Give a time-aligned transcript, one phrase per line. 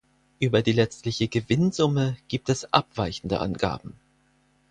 [0.39, 3.93] Über die letztliche Gewinnsumme gibt es abweichende Angaben.